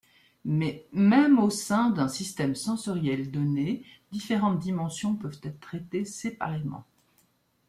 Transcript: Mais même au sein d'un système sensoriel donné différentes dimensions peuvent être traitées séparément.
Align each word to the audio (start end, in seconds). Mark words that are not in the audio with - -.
Mais 0.45 0.87
même 0.93 1.37
au 1.37 1.51
sein 1.51 1.91
d'un 1.91 2.07
système 2.07 2.55
sensoriel 2.55 3.29
donné 3.29 3.83
différentes 4.11 4.57
dimensions 4.57 5.15
peuvent 5.15 5.39
être 5.43 5.59
traitées 5.59 6.05
séparément. 6.05 6.85